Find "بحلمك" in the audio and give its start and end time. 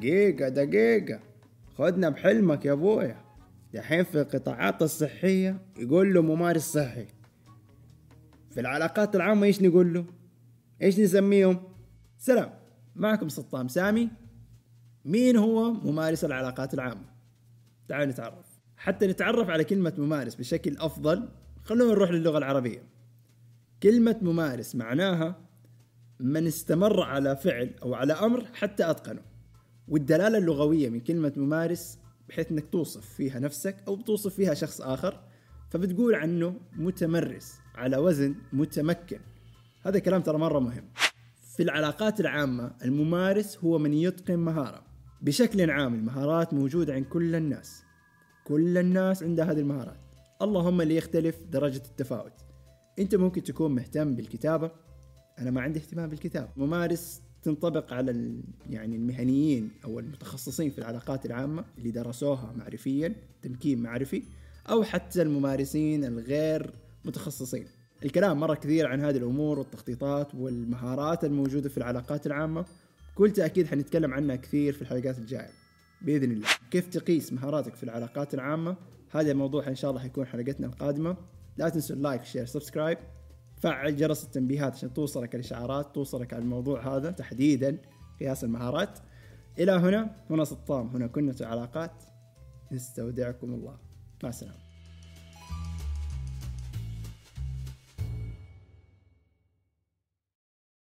2.08-2.64